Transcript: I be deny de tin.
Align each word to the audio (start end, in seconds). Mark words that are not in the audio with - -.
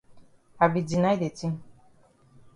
I 0.63 0.67
be 0.73 0.81
deny 0.89 1.15
de 1.21 1.29
tin. 1.37 1.53